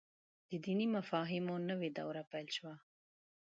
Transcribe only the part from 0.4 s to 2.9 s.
د دیني مفاهیمو نوې دوره پيل شوه.